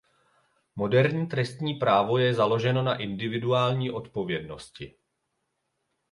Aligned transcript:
Moderní 0.75 1.27
trestní 1.27 1.73
právo 1.73 2.17
je 2.17 2.33
založeno 2.33 2.81
na 2.83 2.95
individuální 2.95 3.91
odpovědnosti. 3.91 4.95